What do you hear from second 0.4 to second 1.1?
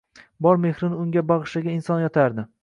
Bor mehrini